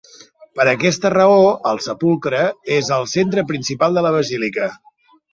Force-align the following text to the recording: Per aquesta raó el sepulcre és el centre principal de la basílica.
Per 0.59 0.63
aquesta 0.69 1.09
raó 1.13 1.43
el 1.71 1.81
sepulcre 1.87 2.39
és 2.77 2.89
el 2.95 3.05
centre 3.11 3.43
principal 3.51 3.99
de 3.99 4.03
la 4.07 4.13
basílica. 4.17 4.71